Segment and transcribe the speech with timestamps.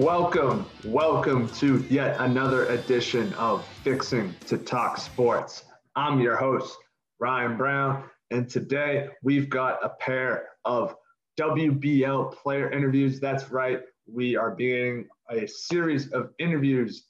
[0.00, 5.64] Welcome, welcome to yet another edition of Fixing to Talk Sports.
[5.94, 6.78] I'm your host,
[7.18, 10.96] Ryan Brown, and today we've got a pair of
[11.38, 13.20] WBL player interviews.
[13.20, 17.04] That's right, we are beginning a series of interviews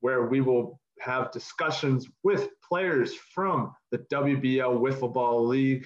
[0.00, 5.84] where we will have discussions with players from the WBL Wiffle Ball League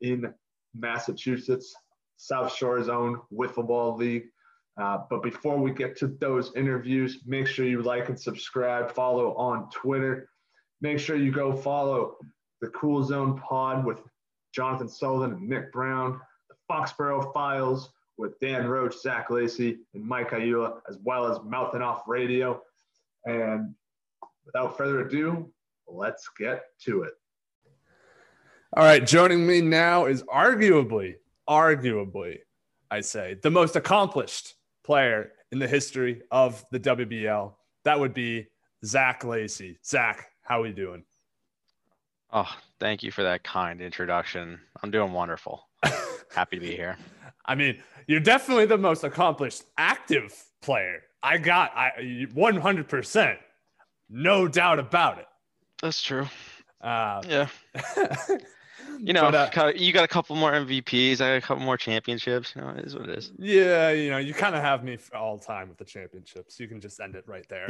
[0.00, 0.34] in
[0.74, 1.72] Massachusetts,
[2.16, 4.24] South Shore Zone Wiffle Ball League.
[4.80, 9.34] Uh, but before we get to those interviews, make sure you like and subscribe, follow
[9.34, 10.28] on Twitter.
[10.80, 12.16] Make sure you go follow
[12.60, 13.98] the Cool Zone Pod with
[14.52, 20.30] Jonathan Sullivan and Nick Brown, the Foxborough Files with Dan Roach, Zach Lacey, and Mike
[20.30, 22.60] Ayula, as well as Mouthing Off Radio.
[23.24, 23.74] And
[24.44, 25.52] without further ado,
[25.86, 27.12] let's get to it.
[28.76, 31.14] All right, joining me now is arguably,
[31.48, 32.38] arguably,
[32.90, 34.54] I say, the most accomplished
[34.84, 37.52] player in the history of the WBL.
[37.84, 38.46] That would be
[38.84, 39.78] Zach Lacey.
[39.84, 41.04] Zach, how are you doing?
[42.32, 44.58] Oh, thank you for that kind introduction.
[44.82, 45.68] I'm doing wonderful.
[46.34, 46.96] Happy to be here.
[47.46, 51.02] I mean, you're definitely the most accomplished active player.
[51.22, 51.92] I got I
[52.34, 53.36] 100%.
[54.10, 55.26] No doubt about it.
[55.80, 56.26] That's true.
[56.80, 57.48] Uh, yeah.
[58.98, 61.14] you know, but, uh, you got a couple more MVPs.
[61.14, 62.54] I got a couple more championships.
[62.54, 63.32] You know, it is what it is.
[63.38, 66.58] Yeah, you know, you kind of have me for all time with the championships.
[66.58, 67.68] You can just end it right there.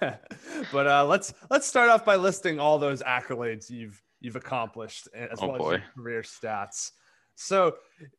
[0.72, 5.38] but uh, let's let's start off by listing all those accolades you've you've accomplished as
[5.40, 5.74] oh, well boy.
[5.74, 6.92] as your career stats.
[7.40, 7.76] So,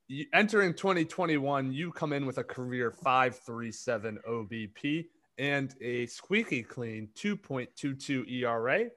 [0.07, 7.09] you, entering 2021, you come in with a career 5.37 OBP and a squeaky clean
[7.15, 8.89] 2.22 ERA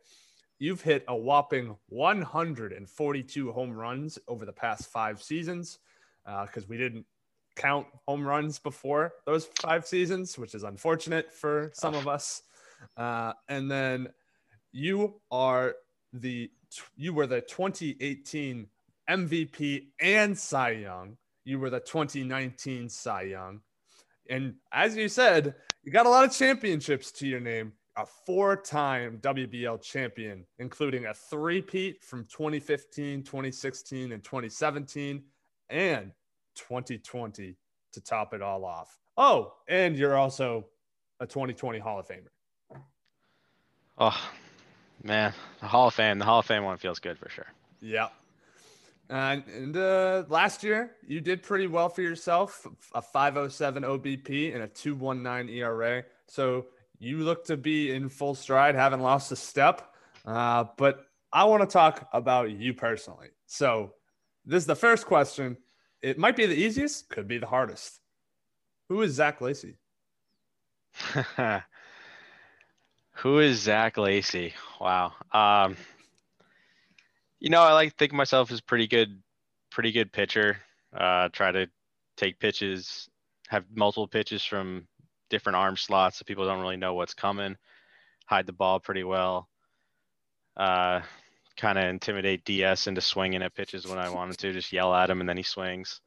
[0.63, 5.81] You've hit a whopping 142 home runs over the past five seasons
[6.25, 7.05] because uh, we didn't
[7.57, 12.43] count home runs before those five seasons, which is unfortunate for some of us.
[12.97, 14.07] Uh, and then
[14.71, 15.75] you are
[16.13, 16.49] the
[16.95, 18.69] you were the 2018
[19.11, 21.17] MVP and Cy Young.
[21.45, 23.63] You were the 2019 Cy Young.
[24.31, 28.57] And as you said, you got a lot of championships to your name a four
[28.57, 35.23] time WBL champion, including a three-peat from 2015, 2016, and 2017,
[35.69, 36.13] and
[36.55, 37.57] 2020
[37.93, 38.99] to top it all off.
[39.17, 40.67] Oh, and you're also
[41.21, 42.81] a 2020 Hall of Famer.
[43.99, 44.31] Oh,
[45.03, 45.33] man.
[45.61, 47.47] The Hall of Fame, the Hall of Fame one feels good for sure.
[47.81, 48.09] Yeah.
[49.11, 54.63] And, and uh, last year, you did pretty well for yourself a 507 OBP and
[54.63, 56.05] a 219 ERA.
[56.27, 56.67] So
[57.03, 59.93] you look to be in full stride, haven't lost a step.
[60.25, 63.31] Uh, but I want to talk about you personally.
[63.47, 63.95] So,
[64.47, 65.57] this is the first question.
[66.01, 68.01] It might be the easiest, could be the hardest.
[68.89, 69.79] Who is Zach Lacey?
[73.17, 74.55] Who is Zach Lacey?
[74.81, 75.13] Wow.
[75.33, 75.77] Um,
[77.41, 79.21] you know, I like think myself as pretty good,
[79.71, 80.59] pretty good pitcher.
[80.97, 81.69] Uh, try to
[82.17, 83.09] take pitches,
[83.49, 84.87] have multiple pitches from
[85.33, 87.57] different arm slots so people don't really know what's coming.
[88.27, 89.49] Hide the ball pretty well.
[90.57, 91.01] Uh,
[91.57, 94.53] kind of intimidate DS into swinging at pitches when I wanted to.
[94.53, 96.01] Just yell at him and then he swings.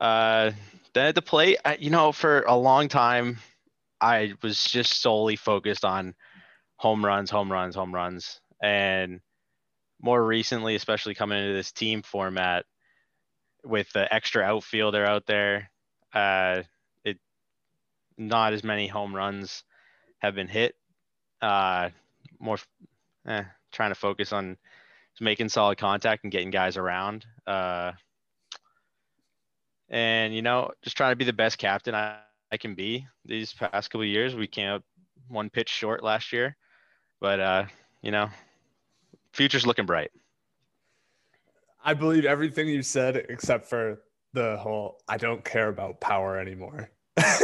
[0.00, 0.50] Uh,
[0.92, 3.38] then at the plate, I, you know, for a long time,
[4.00, 6.14] I was just solely focused on
[6.76, 9.20] home runs, home runs, home runs, and
[10.02, 12.64] more recently, especially coming into this team format
[13.62, 15.70] with the extra outfielder out there,
[16.14, 16.62] uh,
[18.20, 19.64] not as many home runs
[20.18, 20.76] have been hit.
[21.40, 21.88] Uh,
[22.38, 22.58] more
[23.26, 23.42] eh,
[23.72, 24.56] trying to focus on
[25.20, 27.26] making solid contact and getting guys around.
[27.46, 27.92] Uh,
[29.88, 32.18] and you know, just trying to be the best captain I,
[32.52, 34.34] I can be these past couple years.
[34.34, 34.82] We came up
[35.28, 36.56] one pitch short last year,
[37.20, 37.64] but uh,
[38.02, 38.28] you know,
[39.32, 40.10] future's looking bright.
[41.82, 44.00] I believe everything you said except for
[44.34, 46.90] the whole I don't care about power anymore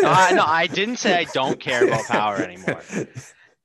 [0.03, 2.83] no, I, no, I didn't say I don't care about power anymore.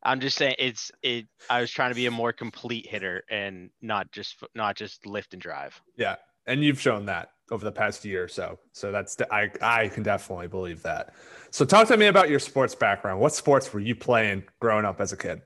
[0.03, 1.27] I'm just saying it's it.
[1.49, 5.33] I was trying to be a more complete hitter and not just not just lift
[5.33, 5.79] and drive.
[5.95, 6.15] Yeah,
[6.47, 8.57] and you've shown that over the past year or so.
[8.71, 11.13] So that's I I can definitely believe that.
[11.51, 13.19] So talk to me about your sports background.
[13.19, 15.41] What sports were you playing growing up as a kid?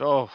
[0.00, 0.30] Oh,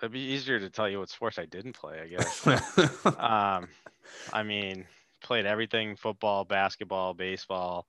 [0.00, 2.00] it'd be easier to tell you what sports I didn't play.
[2.00, 2.46] I guess.
[3.06, 3.68] um,
[4.32, 4.86] I mean
[5.22, 7.86] played everything football, basketball, baseball,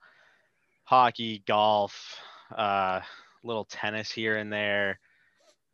[0.83, 2.19] hockey, golf,
[2.55, 3.01] uh,
[3.43, 4.99] little tennis here and there.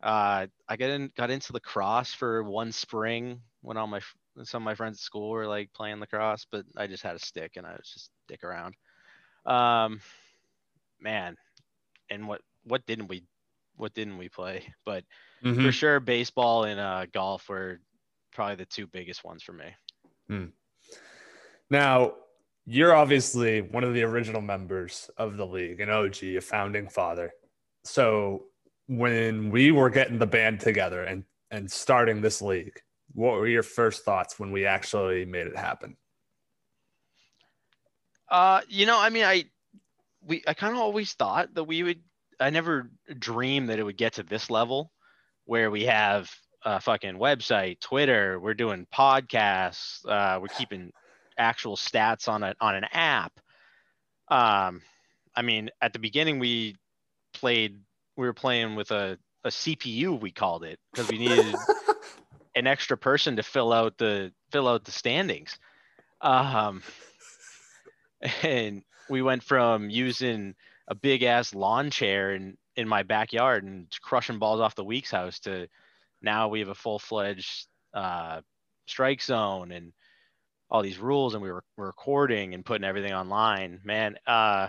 [0.02, 4.00] Uh, I got in, got into lacrosse for one spring when all my
[4.44, 7.18] some of my friends at school were like playing lacrosse, but I just had a
[7.18, 8.74] stick and I was just stick around.
[9.44, 10.00] Um,
[11.00, 11.36] man,
[12.08, 13.24] and what what didn't we
[13.76, 14.64] what didn't we play?
[14.84, 15.04] But
[15.44, 15.64] mm-hmm.
[15.64, 17.80] for sure, baseball and uh, golf were
[18.32, 19.74] probably the two biggest ones for me.
[20.28, 20.46] Hmm.
[21.70, 22.14] Now,
[22.66, 27.32] you're obviously one of the original members of the league, an OG, a founding father.
[27.84, 28.44] So
[28.86, 32.80] when we were getting the band together and and starting this league,
[33.12, 35.96] what were your first thoughts when we actually made it happen?
[38.28, 39.44] Uh, you know, I mean, I
[40.24, 42.00] we I kind of always thought that we would.
[42.38, 44.92] I never dreamed that it would get to this level,
[45.44, 46.30] where we have
[46.64, 50.92] a fucking website, Twitter, we're doing podcasts, uh, we're keeping
[51.40, 53.32] actual stats on a on an app.
[54.28, 54.82] Um,
[55.34, 56.76] I mean, at the beginning we
[57.34, 57.80] played,
[58.16, 61.54] we were playing with a a CPU we called it because we needed
[62.54, 65.58] an extra person to fill out the fill out the standings.
[66.20, 66.82] Um,
[68.42, 70.54] and we went from using
[70.88, 75.10] a big ass lawn chair in in my backyard and crushing balls off the Weeks
[75.10, 75.68] house to
[76.22, 78.40] now we have a full fledged uh,
[78.86, 79.92] strike zone and
[80.70, 83.80] all these rules and we were, recording and putting everything online.
[83.84, 84.68] Man, uh,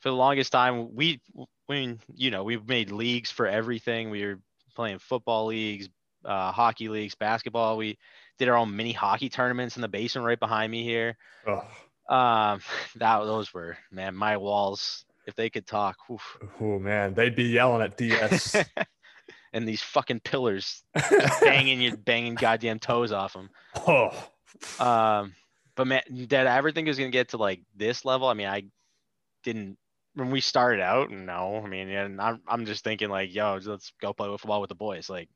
[0.00, 1.20] for the longest time, we,
[1.68, 4.10] we, you know, we've made leagues for everything.
[4.10, 4.38] We were
[4.76, 5.88] playing football leagues,
[6.24, 7.76] uh, hockey leagues, basketball.
[7.76, 7.98] We
[8.38, 11.16] did our own mini hockey tournaments in the basement right behind me here.
[11.46, 11.64] Oh.
[12.14, 12.60] Um,
[12.96, 15.04] that those were man, my walls.
[15.26, 15.96] If they could talk,
[16.60, 18.56] oh man, they'd be yelling at DS.
[19.52, 20.82] and these fucking pillars
[21.40, 23.50] banging your banging goddamn toes off them.
[23.86, 24.10] Oh.
[24.78, 25.34] Um,
[25.74, 28.28] but man, did I ever think it was gonna get to like this level?
[28.28, 28.64] I mean, I
[29.42, 29.78] didn't
[30.14, 31.10] when we started out.
[31.10, 34.68] No, I mean, and I'm I'm just thinking like, yo, let's go play football with
[34.68, 35.08] the boys.
[35.08, 35.28] Like,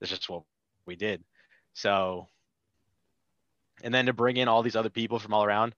[0.00, 0.42] that's just what
[0.86, 1.22] we did.
[1.74, 2.26] So,
[3.82, 5.74] and then to bring in all these other people from all around,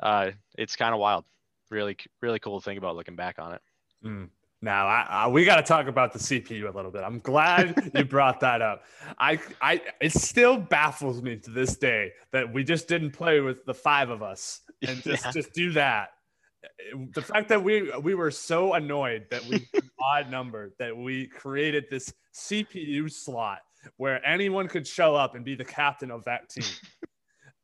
[0.00, 1.24] uh, it's kind of wild.
[1.70, 3.60] Really, really cool to think about looking back on it.
[4.04, 4.28] Mm.
[4.64, 7.02] Now, I, I, we got to talk about the CPU a little bit.
[7.02, 8.84] I'm glad you brought that up.
[9.18, 13.64] I, I, it still baffles me to this day that we just didn't play with
[13.64, 15.30] the five of us and just, yeah.
[15.32, 16.10] just do that.
[17.12, 19.68] The fact that we we were so annoyed that we
[20.00, 23.58] odd number that we created this CPU slot
[23.96, 26.62] where anyone could show up and be the captain of that team.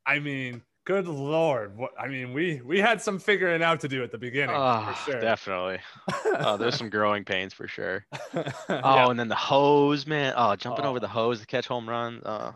[0.04, 1.76] I mean, Good lord!
[1.76, 4.56] What I mean, we we had some figuring out to do at the beginning.
[4.58, 5.20] Oh, sure.
[5.20, 5.80] definitely.
[6.24, 8.06] oh, there's some growing pains for sure.
[8.34, 9.10] Oh, yeah.
[9.10, 10.32] and then the hose, man.
[10.34, 10.88] Oh, jumping oh.
[10.88, 12.22] over the hose to catch home runs.
[12.24, 12.54] Oh,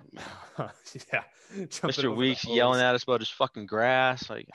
[0.58, 1.24] yeah.
[1.52, 2.16] Jumping Mr.
[2.16, 4.30] Weeks yelling at us about his fucking grass.
[4.30, 4.48] Like,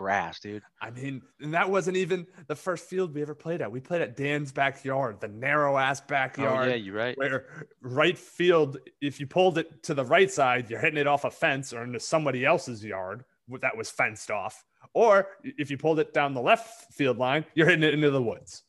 [0.00, 0.62] grass, dude.
[0.80, 3.70] I mean, and that wasn't even the first field we ever played at.
[3.70, 6.68] We played at Dan's backyard, the narrow ass backyard.
[6.68, 7.18] Oh, yeah, you're right.
[7.18, 11.26] Where right field, if you pulled it to the right side, you're hitting it off
[11.26, 13.26] a fence or into somebody else's yard
[13.60, 14.64] that was fenced off.
[14.94, 18.22] Or if you pulled it down the left field line, you're hitting it into the
[18.22, 18.62] woods.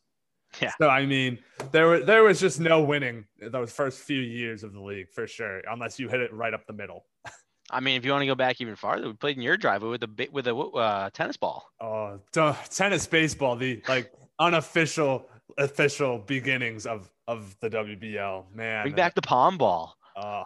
[0.61, 0.73] Yeah.
[0.81, 1.39] So I mean,
[1.71, 5.27] there was there was just no winning those first few years of the league for
[5.27, 7.05] sure, unless you hit it right up the middle.
[7.69, 9.89] I mean, if you want to go back even farther, we played in your driveway
[9.89, 11.65] with a with a uh, tennis ball.
[11.79, 18.45] Oh, duh, tennis baseball, the like unofficial official beginnings of of the WBL.
[18.53, 19.95] Man, bring back the palm ball.
[20.15, 20.43] Oh,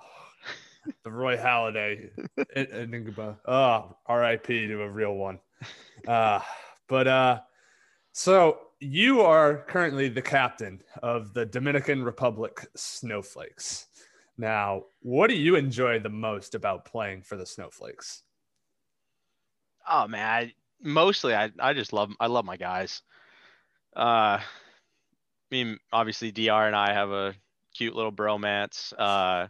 [1.04, 2.10] the Roy Halladay
[2.56, 3.38] enigma.
[3.46, 4.68] Oh, R.I.P.
[4.68, 5.40] to a real one.
[6.08, 6.40] Uh,
[6.88, 7.40] but uh,
[8.12, 13.88] so you are currently the captain of the Dominican Republic Snowflakes.
[14.38, 18.24] Now, what do you enjoy the most about playing for the Snowflakes?
[19.88, 23.02] Oh man, I, mostly I, I just love I love my guys.
[23.96, 24.44] Uh, I
[25.52, 27.36] mean, obviously Dr and I have a
[27.74, 28.94] cute little bromance.
[28.98, 29.48] Uh,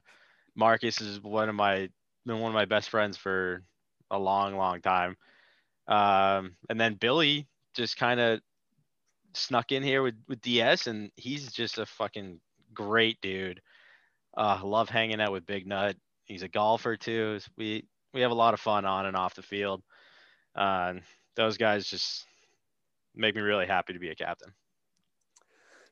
[0.56, 1.90] Marcus is one of my
[2.26, 3.64] been one of my best friends for
[4.12, 5.16] a long, long time.
[5.88, 8.42] Um, and then Billy just kind of
[9.34, 12.40] snuck in here with, with DS, and he's just a fucking
[12.74, 13.62] great dude.
[14.38, 15.96] Uh, love hanging out with Big Nut.
[16.26, 17.40] He's a golfer too.
[17.58, 19.84] We we have a lot of fun on and off the field.
[20.56, 20.96] Uh,
[21.36, 22.26] those guys just
[23.16, 24.54] make me really happy to be a captain.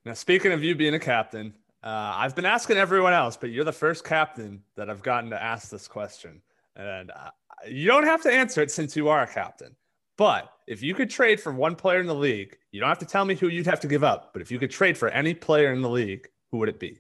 [0.05, 3.65] Now, speaking of you being a captain, uh, I've been asking everyone else, but you're
[3.65, 6.41] the first captain that I've gotten to ask this question.
[6.75, 7.29] And uh,
[7.67, 9.75] you don't have to answer it since you are a captain.
[10.17, 13.05] But if you could trade for one player in the league, you don't have to
[13.05, 14.31] tell me who you'd have to give up.
[14.33, 17.00] But if you could trade for any player in the league, who would it be?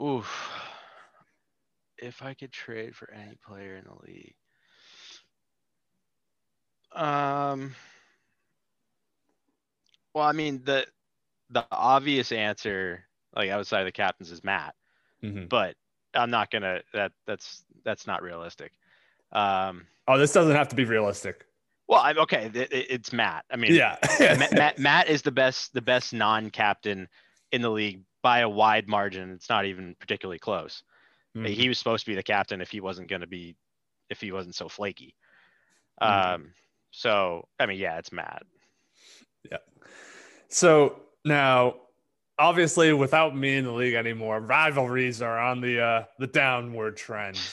[0.00, 0.50] Oof.
[1.98, 4.34] If I could trade for any player in the league.
[6.92, 7.74] Um
[10.14, 10.86] well, I mean the
[11.50, 14.74] the obvious answer, like outside of the captains, is Matt.
[15.22, 15.46] Mm-hmm.
[15.46, 15.76] But
[16.14, 16.80] I'm not gonna.
[16.92, 18.72] That that's that's not realistic.
[19.32, 21.44] Um, oh, this doesn't have to be realistic.
[21.88, 22.50] Well, I'm okay.
[22.52, 23.44] It, it's Matt.
[23.50, 23.96] I mean, Yeah.
[24.20, 27.08] Matt, Matt, Matt is the best, the best non-captain
[27.52, 29.30] in the league by a wide margin.
[29.30, 30.82] It's not even particularly close.
[31.36, 31.46] Mhm.
[31.46, 33.54] He was supposed to be the captain if he wasn't going to be,
[34.10, 35.14] if he wasn't so flaky.
[36.02, 36.34] Mhm.
[36.34, 36.54] Um,
[36.90, 38.42] so I mean, yeah, it's Matt.
[39.48, 39.58] Yeah.
[40.48, 41.76] So now,
[42.36, 47.38] obviously, without me in the league anymore, rivalries are on the uh the downward trend.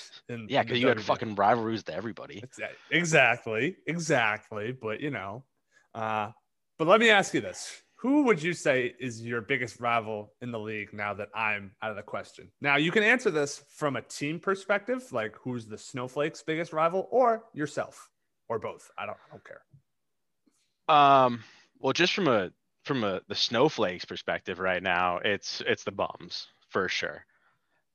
[0.48, 2.42] Yeah, because you had fucking rivalries to everybody.
[2.89, 4.72] Exactly, exactly.
[4.72, 5.44] But you know,
[5.94, 6.32] uh,
[6.80, 10.51] but let me ask you this: Who would you say is your biggest rival in
[10.51, 12.51] the league now that I'm out of the question?
[12.60, 17.07] Now you can answer this from a team perspective, like who's the Snowflakes' biggest rival,
[17.12, 18.10] or yourself,
[18.50, 18.91] or both.
[18.98, 19.62] I don't, I don't care.
[20.93, 21.45] Um,
[21.79, 22.51] well, just from a
[22.83, 27.25] from a the snowflakes perspective, right now, it's it's the bums for sure.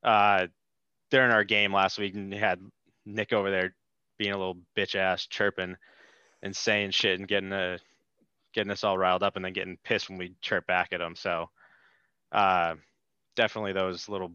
[0.02, 0.46] Uh,
[1.10, 2.60] during our game last week, and had
[3.04, 3.74] Nick over there
[4.18, 5.76] being a little bitch ass, chirping
[6.42, 7.78] and saying shit and getting a
[8.58, 11.14] getting us all riled up, and then getting pissed when we chirp back at them.
[11.14, 11.48] So,
[12.32, 12.74] uh,
[13.36, 14.32] definitely those little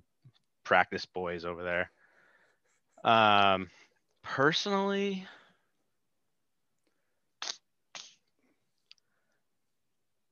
[0.63, 1.92] practice boys over there.
[3.03, 3.70] Um,
[4.24, 5.27] personally.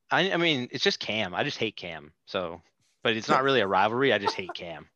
[0.09, 1.35] I, I mean, it's just Cam.
[1.35, 2.13] I just hate Cam.
[2.27, 2.61] So,
[3.03, 4.13] but it's not really a rivalry.
[4.13, 4.87] I just hate Cam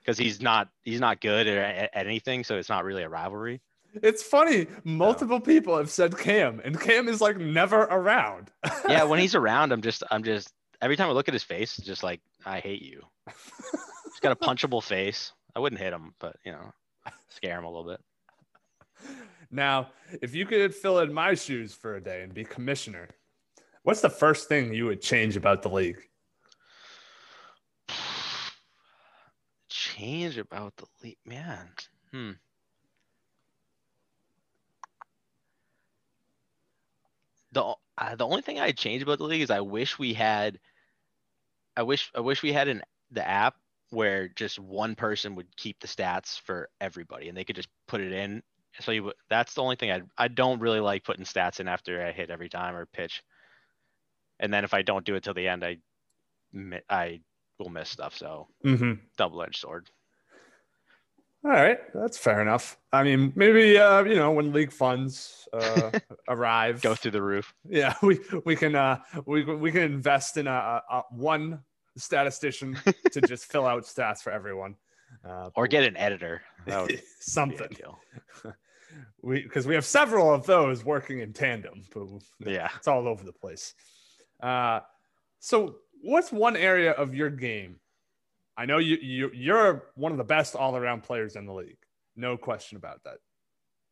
[0.00, 2.44] because he's not he's not good at, at anything.
[2.44, 3.60] So it's not really a rivalry.
[3.94, 4.68] It's funny.
[4.84, 8.50] Multiple people have said Cam, and Cam is like never around.
[8.88, 11.78] Yeah, when he's around, I'm just I'm just every time I look at his face,
[11.78, 13.02] it's just like I hate you.
[13.26, 15.32] He's got a punchable face.
[15.54, 16.72] I wouldn't hit him, but you know,
[17.28, 18.00] scare him a little bit.
[19.50, 19.90] Now,
[20.22, 23.10] if you could fill in my shoes for a day and be commissioner,
[23.82, 25.98] what's the first thing you would change about the league?
[29.68, 31.68] Change about the league, man.
[32.12, 32.30] Hmm.
[37.52, 40.58] The uh, the only thing I'd change about the league is I wish we had.
[41.76, 43.56] I wish I wish we had an the app
[43.90, 48.00] where just one person would keep the stats for everybody and they could just put
[48.00, 48.42] it in.
[48.80, 51.68] So you would, that's the only thing I I don't really like putting stats in
[51.68, 53.22] after I hit every time or pitch.
[54.38, 55.78] And then if I don't do it till the end, I
[56.88, 57.20] I
[57.58, 58.16] will miss stuff.
[58.16, 58.92] So Mm-hmm.
[59.16, 59.90] double edged sword.
[61.44, 62.78] All right, that's fair enough.
[62.92, 65.90] I mean, maybe uh, you know when league funds uh,
[66.28, 67.52] arrive, Go through the roof.
[67.68, 71.60] yeah, we we can uh, we we can invest in a, a, a one
[71.96, 72.78] statistician
[73.10, 74.76] to just fill out stats for everyone,
[75.28, 76.42] uh, Or get an editor.
[76.66, 77.76] Would be something.
[79.22, 82.06] We because we have several of those working in tandem, but
[82.38, 82.68] Yeah.
[82.76, 83.74] it's all over the place.
[84.40, 84.80] Uh,
[85.40, 87.76] so what's one area of your game?
[88.56, 91.78] I know you, you you're one of the best all around players in the league,
[92.16, 93.18] no question about that.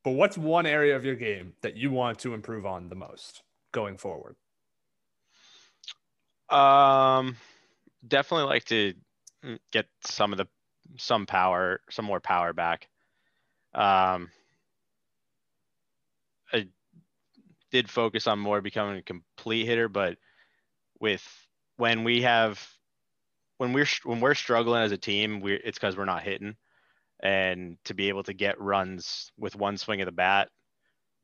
[0.04, 3.42] But what's one area of your game that you want to improve on the most
[3.72, 4.36] going forward?
[6.48, 7.36] Um,
[8.06, 8.94] definitely like to
[9.72, 10.46] get some of the
[10.96, 12.88] some power, some more power back.
[13.74, 14.30] Um,
[16.52, 16.66] I
[17.70, 20.18] did focus on more becoming a complete hitter, but
[20.98, 21.26] with
[21.76, 22.66] when we have
[23.60, 26.56] when we're when we're struggling as a team, we it's because we're not hitting,
[27.22, 30.48] and to be able to get runs with one swing of the bat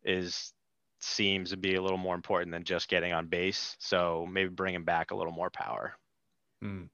[0.05, 0.53] is
[1.01, 3.75] seems to be a little more important than just getting on base.
[3.79, 5.97] So maybe bringing back a little more power.
[6.61, 6.85] Hmm.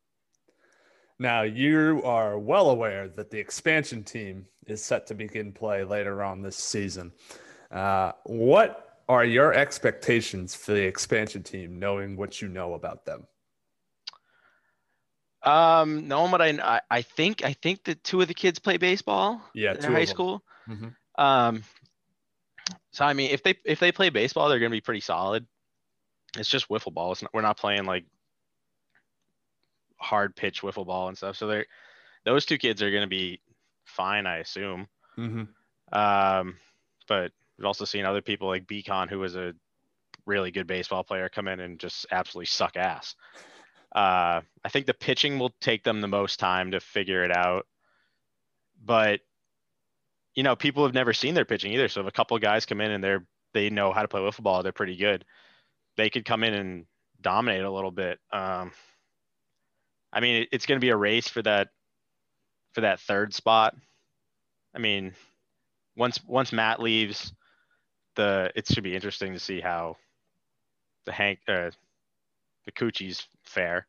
[1.19, 6.23] Now you are well aware that the expansion team is set to begin play later
[6.23, 7.11] on this season.
[7.69, 13.27] Uh, what are your expectations for the expansion team, knowing what you know about them?
[15.45, 18.77] Um, knowing what I, I I think I think that two of the kids play
[18.77, 20.45] baseball Yeah, in high school.
[20.69, 20.95] Mhm.
[21.17, 21.65] Um,
[22.93, 25.47] so I mean, if they if they play baseball, they're gonna be pretty solid.
[26.39, 27.13] It's just wiffle ball.
[27.13, 28.05] It's not, we're not playing like
[29.99, 31.37] hard pitch wiffle ball and stuff.
[31.37, 31.67] So they're
[32.25, 33.41] those two kids are gonna be
[33.85, 34.87] fine, I assume.
[35.19, 35.99] Mm-hmm.
[35.99, 36.57] Um,
[37.09, 39.55] but we've also seen other people like Beacon, who was a
[40.27, 43.15] really good baseball player, come in and just absolutely suck ass.
[43.95, 47.67] Uh, I think the pitching will take them the most time to figure it out.
[48.85, 49.21] But
[50.35, 51.89] you know, people have never seen their pitching either.
[51.89, 54.43] So if a couple guys come in and they're they know how to play wiffle
[54.43, 55.25] ball, they're pretty good.
[55.97, 56.87] They could come in and
[57.21, 58.19] dominate a little bit.
[58.33, 58.73] Um,
[60.13, 61.69] I mean, it- it's going to be a race for that
[62.73, 63.77] for that third spot.
[64.75, 65.15] I mean,
[65.97, 67.33] once once Matt leaves,
[68.17, 69.97] the it should be interesting to see how
[71.05, 71.71] the Hank uh,
[72.65, 73.87] the Coochies fare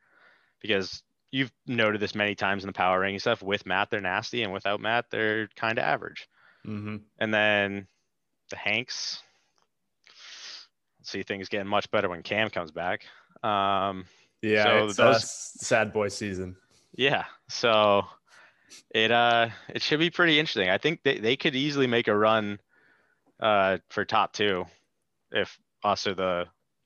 [0.62, 1.02] because
[1.32, 3.42] you've noted this many times in the power ranking stuff.
[3.42, 6.30] With Matt, they're nasty, and without Matt, they're kind of average.
[6.66, 6.98] Mm-hmm.
[7.20, 7.88] And then
[8.50, 9.22] the Hanks,
[11.02, 13.06] see things getting much better when Cam comes back.
[13.44, 14.06] Um,
[14.42, 16.56] yeah, so it's those, a sad boy season.
[16.96, 18.04] Yeah, so
[18.94, 20.70] it uh it should be pretty interesting.
[20.70, 22.60] I think they, they could easily make a run
[23.40, 24.66] uh for top two
[25.32, 26.46] if us or the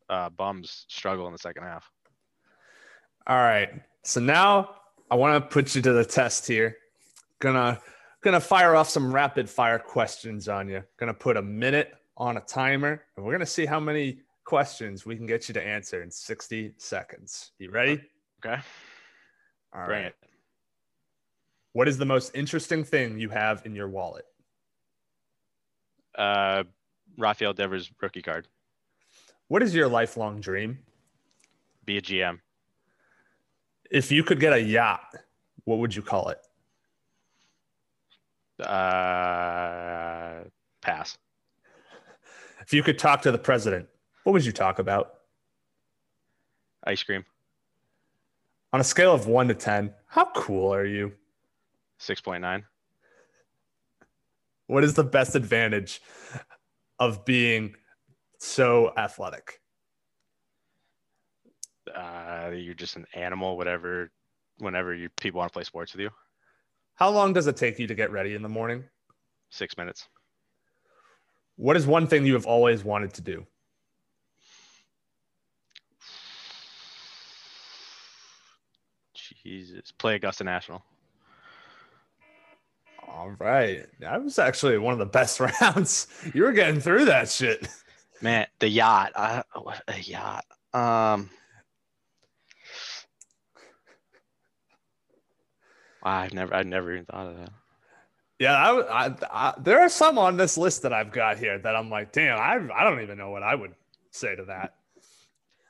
[0.09, 1.91] uh, bums struggle in the second half.
[3.27, 3.69] All right.
[4.03, 4.75] So now
[5.11, 6.77] I want to put you to the test here.
[7.39, 7.79] Gonna
[8.21, 10.81] gonna fire off some rapid fire questions on you.
[10.97, 15.17] Gonna put a minute on a timer, and we're gonna see how many questions we
[15.17, 17.51] can get you to answer in 60 seconds.
[17.59, 18.01] You ready?
[18.43, 18.61] Okay.
[19.73, 20.05] All Bring right.
[20.05, 20.15] It.
[21.73, 24.25] What is the most interesting thing you have in your wallet?
[26.17, 26.63] Uh,
[27.17, 28.47] Rafael Devers rookie card.
[29.49, 30.79] What is your lifelong dream?
[31.85, 32.39] Be a GM.
[33.89, 35.15] If you could get a yacht,
[35.63, 36.39] what would you call it?
[38.65, 40.43] Uh,
[40.81, 41.17] pass.
[42.61, 43.87] If you could talk to the president,
[44.23, 45.13] what would you talk about?
[46.83, 47.23] Ice cream.
[48.73, 51.13] On a scale of one to 10, how cool are you?
[51.99, 52.63] 6.9.
[54.67, 56.01] What is the best advantage
[56.99, 57.75] of being
[58.39, 59.61] so athletic?
[61.95, 64.11] Uh, you're just an animal, whatever,
[64.59, 66.09] whenever you people want to play sports with you.
[66.95, 68.83] How long does it take you to get ready in the morning?
[69.49, 70.07] Six minutes.
[71.55, 73.45] What is one thing you have always wanted to do?
[79.43, 80.83] Jesus, play Augusta National.
[83.07, 83.85] All right.
[83.99, 86.07] That was actually one of the best rounds.
[86.33, 87.67] You were getting through that shit.
[88.21, 89.11] Man, the yacht.
[89.53, 90.45] What a yacht.
[90.73, 91.29] Um,
[96.03, 97.49] I've never, I've never even thought of that.
[98.39, 101.75] Yeah, I, I, I, there are some on this list that I've got here that
[101.75, 103.73] I'm like, damn, I, I don't even know what I would
[104.11, 104.75] say to that.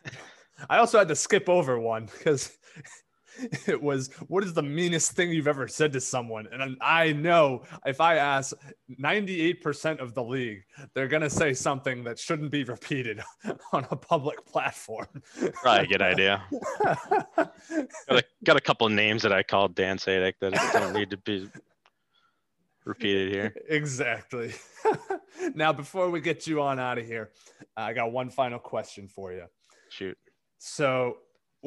[0.69, 2.57] I also had to skip over one because
[3.67, 6.47] it was what is the meanest thing you've ever said to someone?
[6.51, 8.55] And i know if i ask
[8.99, 13.21] 98% of the league they're going to say something that shouldn't be repeated
[13.73, 15.07] on a public platform.
[15.53, 16.43] Probably a good idea.
[17.37, 21.17] Got, a, got a couple names that i called dan Sadek that don't need to
[21.17, 21.49] be
[22.85, 23.53] repeated here.
[23.67, 24.53] Exactly.
[25.53, 27.31] Now before we get you on out of here
[27.75, 29.45] i got one final question for you
[29.89, 30.17] shoot.
[30.59, 31.17] So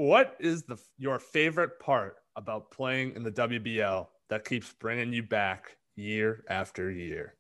[0.01, 5.23] what is the your favorite part about playing in the WBL that keeps bringing you
[5.23, 7.35] back year after year?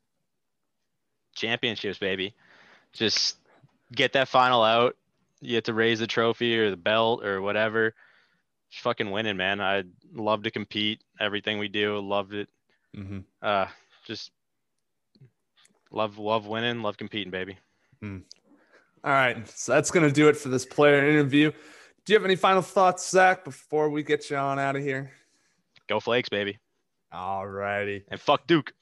[1.35, 2.35] Championships, baby.
[2.93, 3.39] Just
[3.93, 4.95] get that final out.
[5.41, 7.95] You get to raise the trophy or the belt or whatever.
[8.71, 9.63] Just fucking winning, man.
[9.63, 11.01] I love to compete.
[11.19, 12.51] Everything we do, loved it.
[12.95, 13.21] Mm-hmm.
[13.41, 13.69] Uh,
[14.07, 14.33] just
[15.91, 17.57] love, love winning, love competing, baby.
[18.03, 18.21] Mm.
[19.03, 21.53] All right, so that's gonna do it for this player interview.
[22.11, 25.13] Do you have any final thoughts, Zach, before we get you on out of here?
[25.87, 26.59] Go Flakes, baby.
[27.13, 28.03] All righty.
[28.09, 28.73] And fuck Duke.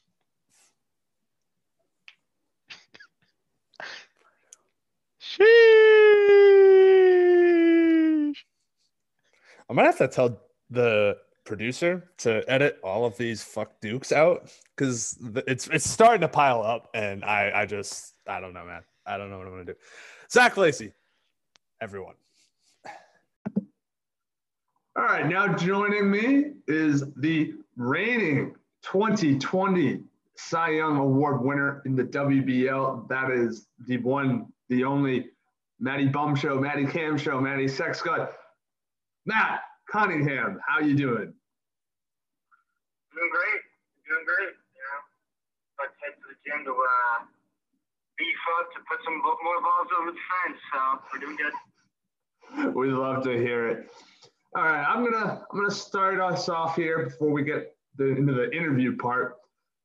[5.21, 5.45] Sheesh.
[9.69, 14.51] I'm gonna have to tell the producer to edit all of these fuck Dukes out
[14.75, 18.85] because it's it's starting to pile up, and I I just I don't know, man.
[19.05, 19.75] I don't know what I'm gonna do.
[20.31, 20.95] Zach Lacey,
[21.83, 22.15] everyone.
[24.99, 30.01] All right, now joining me is the reigning 2020
[30.35, 33.07] Cy Young Award winner in the WBL.
[33.07, 35.27] That is the one, the only
[35.79, 38.27] Matty Bum Show, Matty Cam Show, Matty Sex God.
[39.25, 41.33] Matt Cunningham, how you doing?
[43.15, 43.63] Doing great,
[44.05, 44.51] doing great.
[44.51, 45.01] You know,
[45.79, 47.25] let's head to the gym to uh,
[48.19, 50.59] beef up to put some more balls over the fence.
[50.73, 50.79] So
[51.13, 51.53] we're doing good.
[52.75, 53.91] We love to hear it.
[54.57, 58.33] All right, I'm gonna I'm gonna start us off here before we get the, into
[58.33, 59.37] the interview part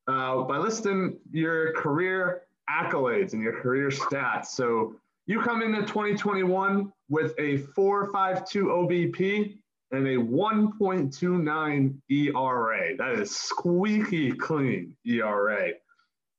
[0.08, 4.48] uh, by listing your career accolades and your career stats.
[4.48, 4.96] So
[5.26, 9.58] you come into 2021 with a 4.52 OBP
[9.92, 12.98] and a 1.29 ERA.
[12.98, 15.72] That is squeaky clean ERA.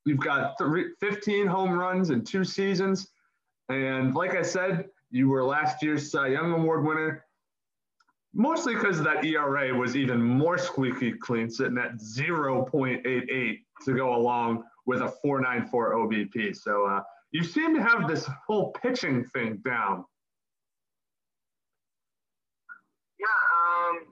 [0.07, 3.09] You've got three, 15 home runs in two seasons.
[3.69, 7.25] And like I said, you were last year's Cy Young Award winner
[8.35, 14.65] mostly because that ERA was even more squeaky clean, sitting at 0.88 to go along
[14.87, 16.57] with a 4.94 OBP.
[16.57, 20.05] So uh, you seem to have this whole pitching thing down.
[23.19, 24.07] Yeah, um,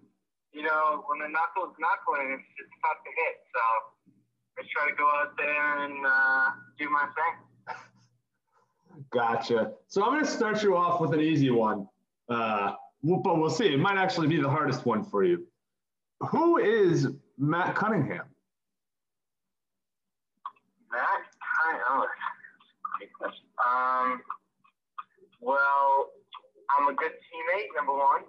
[0.52, 3.36] you know, when the knuckles knuckling, it's, it's tough to hit.
[3.52, 3.60] So
[4.58, 7.76] I try to go out there and uh, do my thing.
[9.10, 9.72] Gotcha.
[9.88, 11.88] So I'm going to start you off with an easy one,
[12.28, 13.72] uh, but we'll see.
[13.72, 15.46] It might actually be the hardest one for you.
[16.30, 18.26] Who is Matt Cunningham?
[20.90, 22.08] Matt Cunningham.
[23.66, 24.20] Um,
[25.40, 26.10] well,
[26.78, 28.22] I'm a good teammate, number one,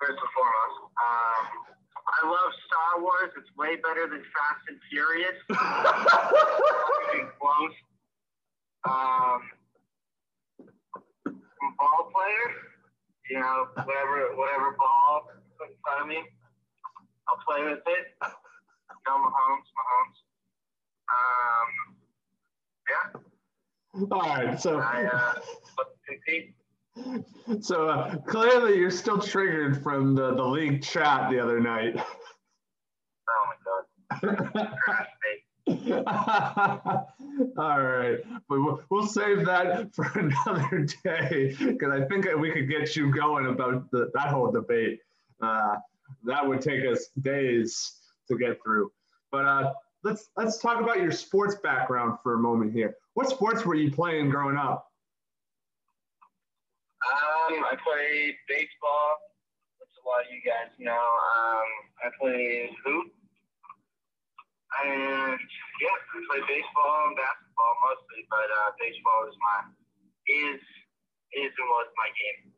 [0.00, 0.78] first and foremost.
[0.98, 1.46] Um,
[2.06, 3.30] I love Star Wars.
[3.38, 5.38] It's way better than Fast and Furious.
[7.40, 7.74] close.
[8.86, 9.40] Um,
[11.78, 12.46] ball player,
[13.30, 15.26] you know, whatever whatever ball
[15.58, 16.18] put in front of me,
[17.28, 18.06] I'll play with it.
[18.22, 18.28] You
[19.06, 20.18] know, Mahomes, Mahomes.
[21.12, 21.68] Um,
[22.90, 24.06] yeah.
[24.10, 25.34] All right, so I uh.
[27.60, 32.00] So uh, clearly, you're still triggered from the, the league chat the other night.
[33.28, 33.46] Oh
[34.20, 34.68] my god!
[37.58, 38.18] All right,
[38.48, 43.46] but we'll, save that for another day because I think we could get you going
[43.46, 45.00] about the, that whole debate.
[45.40, 45.76] Uh,
[46.24, 47.92] that would take us days
[48.28, 48.90] to get through.
[49.30, 49.72] But uh,
[50.04, 52.96] let's let's talk about your sports background for a moment here.
[53.14, 54.90] What sports were you playing growing up?
[57.04, 59.18] Um, I played baseball,
[59.78, 60.92] which a lot of you guys know.
[60.92, 61.66] Um,
[62.02, 63.12] I played hoop.
[64.82, 65.38] And
[65.80, 69.58] yeah, I played baseball and basketball mostly, but uh, baseball is my
[70.26, 70.60] is
[71.34, 72.52] is and was my game.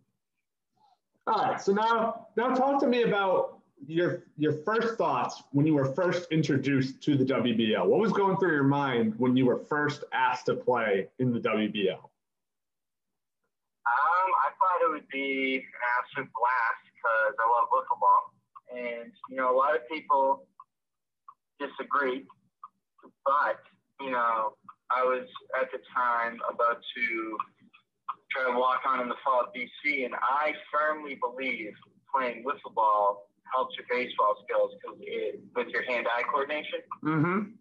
[1.26, 5.74] All right, so now now talk to me about your your first thoughts when you
[5.74, 7.84] were first introduced to the WBL.
[7.84, 11.40] What was going through your mind when you were first asked to play in the
[11.40, 11.98] WBL?
[13.86, 15.62] Um, I thought it would be an
[15.98, 18.32] absolute blast because I love football,
[18.74, 20.46] and you know a lot of people
[21.58, 22.24] disagree,
[23.24, 23.60] but
[24.00, 24.54] you know
[24.90, 25.26] I was
[25.60, 27.36] at the time about to
[28.30, 31.72] try to walk on in the fall at BC, and I firmly believe
[32.12, 36.82] playing wiffle ball helps your baseball skills because it with your hand-eye coordination.
[37.04, 37.54] Mm-hmm.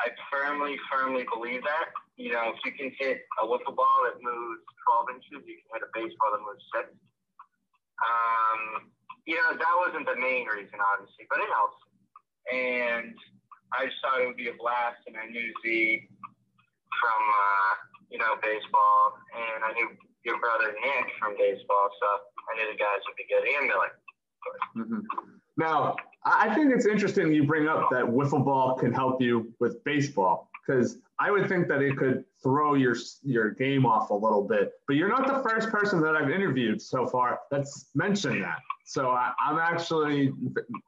[0.00, 1.92] I firmly, firmly believe that.
[2.16, 4.64] You know, if you can hit a wiffle ball that moves
[5.08, 6.88] 12 inches, you can hit a baseball that moves six.
[8.00, 8.92] Um,
[9.28, 11.76] you know, that wasn't the main reason, obviously, but it helps.
[12.52, 13.14] And
[13.72, 16.08] I just thought it would be a blast, and I knew Z
[17.00, 17.72] from, uh,
[18.10, 19.88] you know, baseball, and I knew
[20.24, 22.06] your brother Nick from baseball, so
[22.50, 23.92] I knew the guys would be good, and Miller.
[24.76, 25.30] Mm-hmm.
[25.56, 29.82] Now, I think it's interesting you bring up that wiffle ball can help you with
[29.84, 34.42] baseball because I would think that it could throw your your game off a little
[34.42, 34.72] bit.
[34.86, 38.58] But you're not the first person that I've interviewed so far that's mentioned that.
[38.90, 40.34] So I, am actually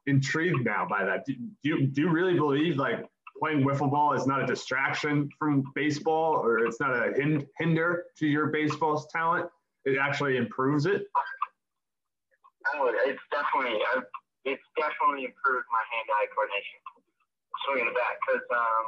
[0.09, 1.23] intrigued now by that.
[1.25, 2.99] Do, do, you, do you really believe like
[3.39, 7.15] playing wiffle ball is not a distraction from baseball or it's not a
[7.63, 9.47] hinder to your baseball's talent?
[9.85, 11.07] It actually improves it?
[12.75, 13.79] Oh, it's definitely
[14.51, 16.83] it's definitely improved my hand-eye coordination
[17.63, 18.87] swinging the bat because um,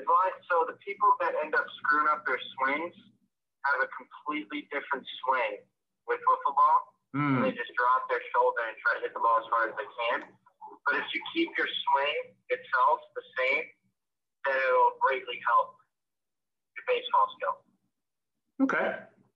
[0.00, 2.96] as long so the people that end up screwing up their swings
[3.68, 5.60] have a completely different swing
[6.08, 6.97] with wiffle ball.
[7.16, 7.44] Mm.
[7.44, 9.88] They just drop their shoulder and try to hit the ball as far as they
[9.88, 10.28] can.
[10.84, 12.16] But if you keep your swing
[12.48, 13.64] itself the same,
[14.44, 15.76] then it will greatly help
[16.76, 17.54] your baseball skill.
[18.68, 18.88] Okay,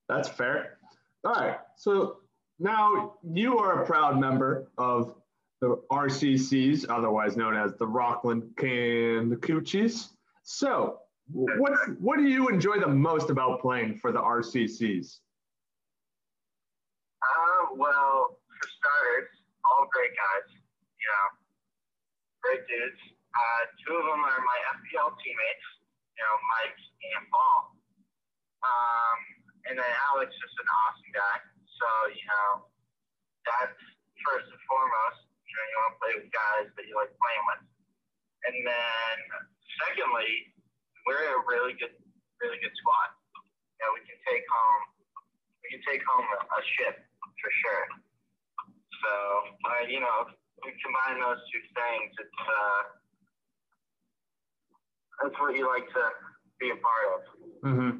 [0.08, 0.78] that's fair.
[1.24, 2.22] All right, so
[2.62, 5.16] now, you are a proud member of
[5.60, 10.10] the RCCs, otherwise known as the Rockland Coochies.
[10.44, 10.98] So,
[11.32, 15.18] what what do you enjoy the most about playing for the RCCs?
[17.70, 19.30] Well, for starters,
[19.62, 20.46] all great guys.
[20.98, 21.26] You know,
[22.42, 22.98] great dudes.
[23.30, 25.68] Uh, two of them are my FPL teammates.
[26.18, 27.58] You know, Mike and Paul.
[28.66, 29.18] Um,
[29.70, 31.36] and then Alex is an awesome guy.
[31.78, 32.48] So, you know,
[33.46, 33.78] that's
[34.26, 35.22] first and foremost.
[35.46, 37.62] You know, you want to play with guys that you like playing with.
[38.50, 39.16] And then
[39.86, 40.30] secondly,
[41.06, 41.94] we're a really good,
[42.42, 43.10] really good squad.
[43.78, 44.82] You know, we can take home,
[45.62, 47.11] we can take home a, a ship
[47.42, 47.84] for sure.
[49.02, 49.12] So,
[49.90, 50.30] you know,
[50.64, 52.10] we combine those two things.
[52.22, 52.82] It's uh,
[55.22, 56.04] that's what you like to
[56.60, 57.20] be a part of.
[57.68, 57.98] Mm-hmm.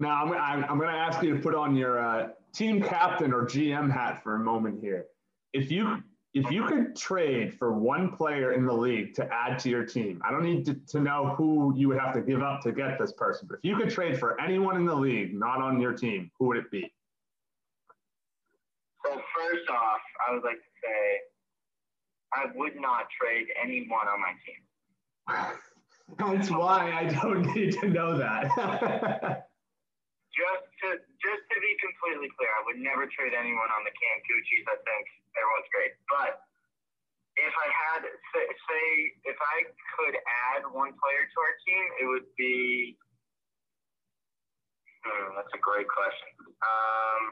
[0.00, 3.32] Now, I'm, I'm, I'm going to ask you to put on your uh, team captain
[3.32, 5.06] or GM hat for a moment here.
[5.52, 6.02] If you
[6.34, 10.20] if you could trade for one player in the league to add to your team,
[10.26, 12.98] I don't need to, to know who you would have to give up to get
[12.98, 15.92] this person, but if you could trade for anyone in the league not on your
[15.92, 16.92] team, who would it be?
[19.04, 21.00] So first off, I would like to say
[22.32, 24.62] I would not trade anyone on my team.
[26.18, 28.48] That's why I don't need to know that.
[30.34, 30.88] just to
[31.20, 34.18] just to be completely clear, I would never trade anyone on the Cam.
[34.24, 35.04] I think
[35.36, 36.44] everyone's great, but
[37.36, 38.02] if I had
[38.34, 38.84] say, say
[39.28, 39.56] if I
[39.96, 40.16] could
[40.52, 42.96] add one player to our team, it would be.
[45.04, 46.32] Hmm, that's a great question.
[46.64, 47.22] Um,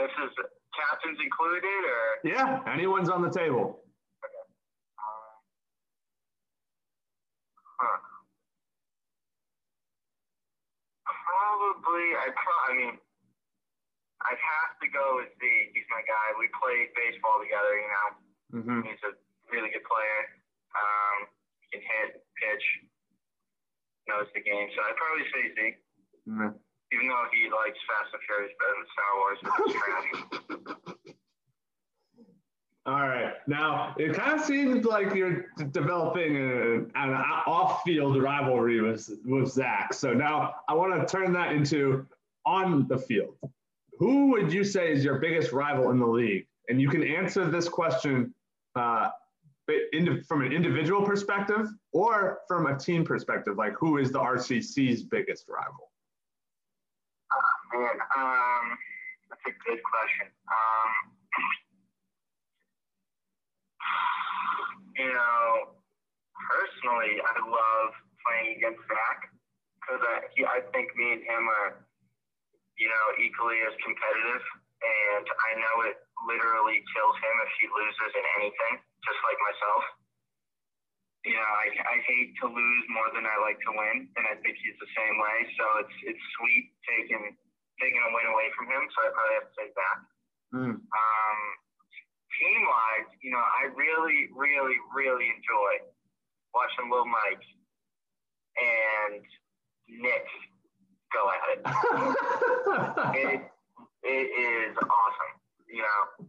[0.00, 0.32] this is
[0.76, 3.80] captains included, or Yeah, anyone's on the table.
[4.98, 5.32] uh,
[7.80, 7.98] huh.
[11.06, 12.94] Probably, I pro- I mean,
[14.28, 15.42] I'd have to go with Z.
[15.74, 16.26] He's my guy.
[16.38, 18.08] We played baseball together, you know.
[18.60, 19.12] hmm He's a
[19.50, 20.20] really good player.
[20.76, 21.18] Um,
[21.64, 22.66] he can hit, pitch,
[24.06, 24.68] knows the game.
[24.76, 25.58] So I'd probably say Z,
[26.92, 29.38] even though he likes Fast and Furious better than Star Wars,
[29.76, 31.16] trash.
[32.86, 33.34] All right.
[33.46, 37.14] Now it kind of seems like you're developing a, an
[37.46, 39.92] off-field rivalry with with Zach.
[39.92, 42.06] So now I want to turn that into
[42.46, 43.36] on the field.
[43.98, 46.46] Who would you say is your biggest rival in the league?
[46.68, 48.34] And you can answer this question
[48.74, 49.10] uh,
[49.92, 53.56] indi- from an individual perspective or from a team perspective.
[53.56, 55.89] Like, who is the RCC's biggest rival?
[57.70, 58.66] Man, um,
[59.30, 60.26] that's a good question.
[60.50, 60.90] Um,
[64.98, 65.78] you know,
[66.34, 67.90] personally, I love
[68.26, 69.18] playing against Zach
[69.78, 70.18] because I,
[70.50, 71.86] I think me and him are,
[72.74, 74.42] you know, equally as competitive.
[74.82, 78.74] And I know it literally kills him if he loses in anything,
[79.06, 79.82] just like myself.
[81.22, 84.34] You know, I, I hate to lose more than I like to win, and I
[84.42, 85.36] think he's the same way.
[85.54, 87.36] So it's it's sweet taking
[87.80, 88.84] taking a win away from him.
[88.92, 89.96] So I probably have to say that.
[90.54, 90.76] Mm.
[90.78, 91.40] Um,
[92.36, 95.72] team wise, you know, I really, really, really enjoy
[96.52, 97.44] watching Lil Mike
[98.60, 99.22] and
[99.88, 100.26] Nick
[101.10, 101.60] go at it.
[103.18, 103.40] it,
[104.02, 105.34] it is awesome.
[105.70, 106.26] You know,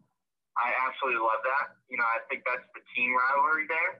[0.57, 1.77] I absolutely love that.
[1.89, 3.93] You know, I think that's the team rivalry there.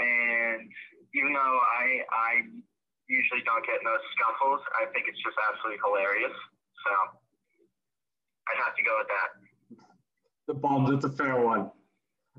[0.00, 0.68] And
[1.12, 2.30] even though I I
[3.10, 6.32] usually don't get in those scuffles, I think it's just absolutely hilarious.
[6.86, 6.92] So
[8.48, 9.30] I'd have to go with that.
[10.46, 10.90] the bums.
[10.90, 11.70] It's a fair one.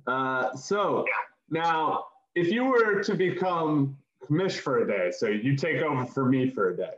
[0.07, 1.13] Uh, so Yeah.
[1.49, 6.25] now, if you were to become commish for a day, so you take over for
[6.25, 6.95] me for a day,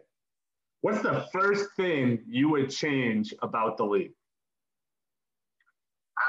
[0.81, 4.13] what's the first thing you would change about the league?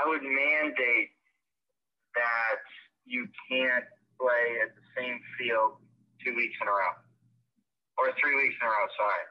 [0.03, 1.11] I would mandate
[2.15, 2.61] that
[3.07, 3.85] you can't
[4.21, 5.79] play at the same field
[6.23, 6.93] two weeks in a row,
[7.99, 8.87] or three weeks in a row.
[8.99, 9.25] Sorry.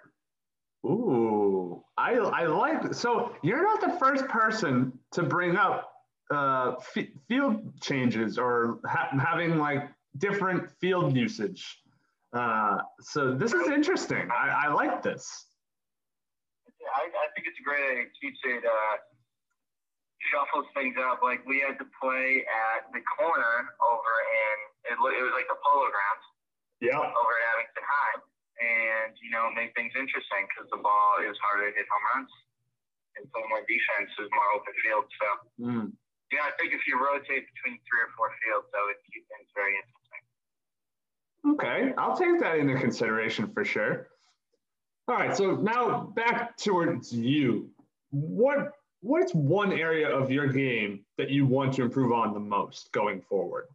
[0.85, 2.93] Ooh, I I like.
[2.93, 5.91] So you're not the first person to bring up
[6.31, 11.79] uh, f- field changes or ha- having like different field usage.
[12.33, 14.27] Uh, so this is interesting.
[14.31, 15.23] I, I like this.
[16.81, 18.03] Yeah, I, I think it's a great idea.
[18.03, 18.95] It keeps it uh,
[20.31, 21.21] shuffles things up.
[21.23, 23.55] Like we had to play at the corner
[23.87, 24.57] over in
[24.91, 26.25] it, it was like the Polo Grounds
[26.83, 26.99] Yeah.
[26.99, 28.15] over at Abington High,
[28.63, 32.31] and you know make things interesting because the ball is harder to hit home runs
[33.17, 35.05] and so more defense is more open field.
[35.19, 35.27] So.
[35.61, 35.91] Mm.
[36.31, 39.49] Yeah, I think if you rotate between three or four fields, that would keep things
[39.53, 40.21] very interesting.
[41.45, 44.07] Okay, I'll take that into consideration for sure.
[45.07, 47.69] All right, so now back towards you.
[48.09, 48.71] What
[49.01, 53.21] what's one area of your game that you want to improve on the most going
[53.21, 53.65] forward?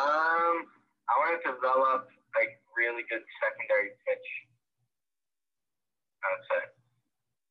[0.00, 0.64] Um,
[1.06, 4.28] I want to develop like really good secondary pitch.
[6.22, 6.62] I would say.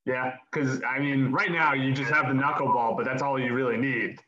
[0.06, 3.54] Yeah, because I mean, right now you just have the knuckleball, but that's all you
[3.54, 4.22] really need.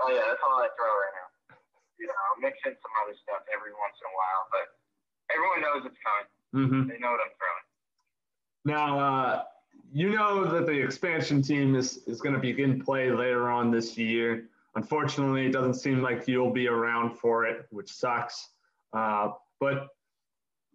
[0.00, 1.56] Oh yeah, that's all I throw right now.
[2.00, 4.64] You know, I'll mix in some other stuff every once in a while, but
[5.36, 6.28] everyone knows it's coming.
[6.56, 7.66] hmm They know what I'm throwing.
[8.64, 9.42] Now, uh,
[9.92, 13.98] you know that the expansion team is, is going to begin play later on this
[13.98, 14.48] year.
[14.76, 18.50] Unfortunately, it doesn't seem like you'll be around for it, which sucks.
[18.92, 19.88] Uh, but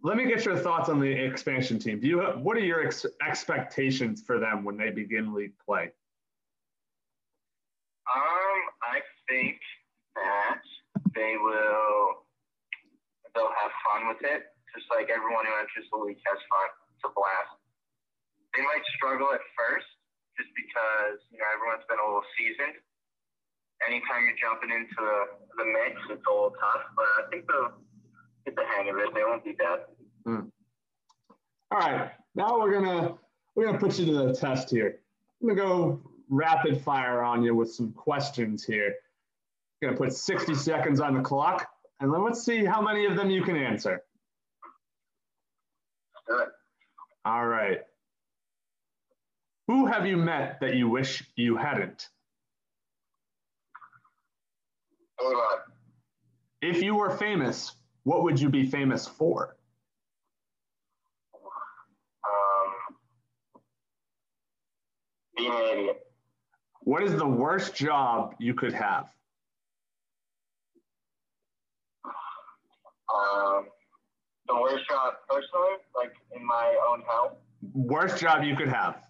[0.03, 1.99] let me get your thoughts on the expansion team.
[1.99, 5.91] Do you have, what are your ex- expectations for them when they begin league play?
[8.05, 9.57] Um, I think
[10.15, 10.61] that
[11.15, 12.25] they will
[13.33, 16.69] they'll have fun with it, just like everyone who enters the league has fun.
[16.93, 17.57] It's a blast.
[18.53, 19.89] They might struggle at first,
[20.39, 22.77] just because you know everyone's been a little seasoned.
[23.87, 24.95] Anytime you're jumping into
[25.57, 27.73] the, mix, it's a little tough, but I think they'll
[28.45, 29.13] get the hang of it.
[29.13, 29.79] They won't be bad.
[30.25, 30.47] Hmm.
[31.71, 33.15] All right, now we're gonna
[33.55, 34.99] we're gonna put you to the test here.
[35.41, 38.95] I'm gonna go rapid fire on you with some questions here.
[39.81, 41.67] I'm Gonna put 60 seconds on the clock,
[41.99, 43.95] and then let's see how many of them you can answer.
[46.29, 46.47] it.
[47.25, 47.79] All right.
[49.67, 52.09] Who have you met that you wish you hadn't?
[55.19, 55.59] Hold on.
[56.61, 57.73] If you were famous,
[58.03, 59.55] what would you be famous for?
[62.23, 62.95] Um,
[65.37, 66.01] being an idiot.
[66.81, 69.05] What is the worst job you could have?
[72.05, 73.65] Um,
[74.47, 77.37] the worst job personally, like in my own health,
[77.73, 79.01] Worst job you could have?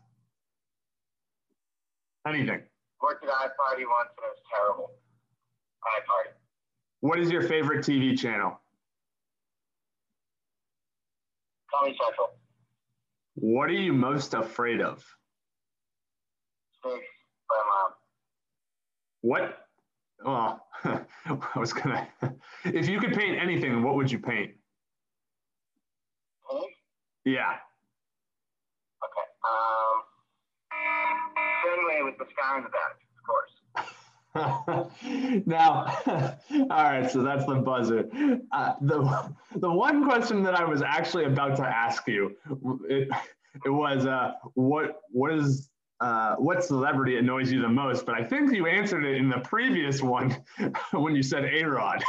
[2.28, 2.62] Anything.
[3.02, 4.92] worked at iParty once and it was terrible.
[5.86, 6.34] iParty.
[7.02, 8.60] What is your favorite TV channel?
[11.74, 12.30] Comedy Central.
[13.36, 15.04] What are you most afraid of?
[16.82, 17.06] Snakes
[17.50, 17.92] by mom.
[19.22, 19.68] What?
[20.26, 20.60] Oh,
[21.56, 22.08] I was gonna.
[22.64, 24.52] If you could paint anything, what would you paint?
[26.50, 26.72] Pink?
[27.26, 27.58] Yeah.
[29.04, 29.28] Okay.
[29.46, 29.96] Um,
[31.64, 33.55] Fenway with the sky in the back, of course.
[35.46, 35.86] now,
[36.52, 38.10] all right, so that's the buzzer.
[38.52, 42.36] Uh, the the one question that I was actually about to ask you,
[42.90, 43.08] it,
[43.66, 45.70] it was uh, what what is
[46.02, 48.06] uh, what celebrity annoys you the most?
[48.06, 50.36] But I think you answered it in the previous one
[50.92, 52.04] when you said A Rod.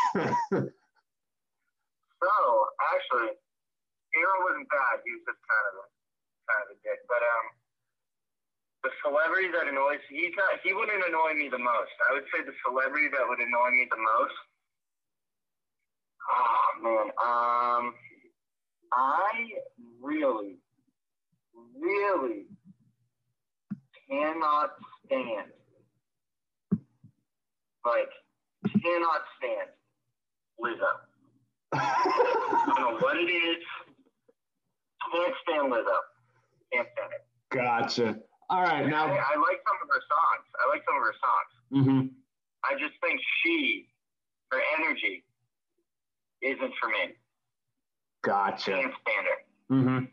[2.26, 2.32] So
[2.90, 3.38] actually,
[4.16, 4.98] Aaron wasn't bad.
[5.04, 5.86] He was just kind of a
[6.50, 7.00] kind of a dick.
[7.06, 7.44] But um,
[8.86, 11.90] the celebrity that annoys he's not he wouldn't annoy me the most.
[12.06, 14.38] I would say the celebrity that would annoy me the most.
[16.30, 17.94] Oh man, um,
[18.94, 19.50] I
[20.00, 20.58] really,
[21.78, 22.46] really
[24.08, 24.70] cannot
[25.06, 25.50] stand,
[27.84, 28.10] like,
[28.82, 29.68] cannot stand
[30.62, 30.92] Lizzo.
[31.72, 33.62] I don't know what it is.
[35.12, 35.98] Can't stand Lizzo.
[36.72, 37.26] Can't stand it.
[37.50, 38.20] gotcha.
[38.48, 39.06] All right, now.
[39.06, 40.46] I like some of her songs.
[40.54, 41.86] I like some of her songs.
[41.86, 42.10] mhm.
[42.64, 43.88] I just think she,
[44.50, 45.24] her energy,
[46.42, 47.14] isn't for me.
[48.22, 48.72] Gotcha.
[48.72, 49.74] Can't stand her.
[49.74, 50.04] Mm-hmm.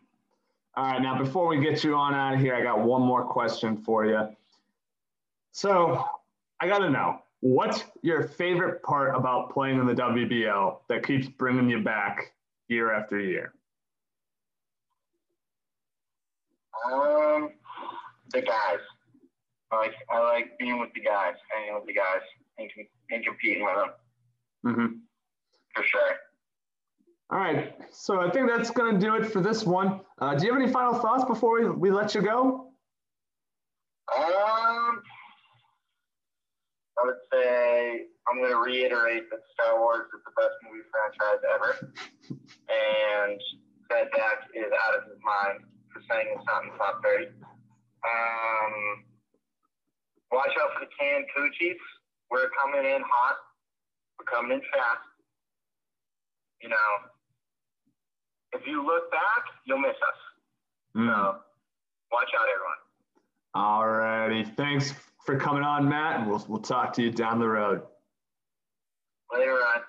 [0.76, 3.24] All right, now before we get you on out of here, I got one more
[3.26, 4.28] question for you.
[5.52, 6.04] So
[6.60, 11.28] I got to know what's your favorite part about playing in the WBL that keeps
[11.28, 12.34] bringing you back
[12.70, 13.54] year after year?
[16.92, 17.50] Um,
[18.34, 18.80] the guys.
[19.72, 22.22] I like I like being with the guys, hanging with the guys,
[22.58, 22.70] and,
[23.12, 23.90] and competing with them
[24.66, 24.96] Mm-hmm.
[25.76, 26.16] for sure.
[27.32, 30.02] All right, so I think that's going to do it for this one.
[30.20, 32.70] Uh, do you have any final thoughts before we, we let you go?
[34.16, 35.02] Um,
[37.00, 41.42] I would say I'm going to reiterate that Star Wars is the best movie franchise
[41.56, 41.94] ever,
[42.70, 43.42] and
[43.90, 45.60] that Dak is out of his mind
[45.92, 47.26] for saying it's not in the top 30.
[48.04, 49.04] Um,
[50.32, 51.80] watch out for the canned coochies.
[52.30, 53.38] We're coming in hot.
[54.20, 55.08] We're coming in fast.
[56.62, 56.90] You know,
[58.54, 60.20] if you look back, you'll miss us.
[60.98, 61.08] Mm.
[61.08, 61.38] So
[62.12, 62.80] watch out, everyone.
[63.56, 64.94] All righty, thanks
[65.26, 67.82] for coming on, Matt, and we'll, we'll talk to you down the road.
[69.32, 69.82] Later on.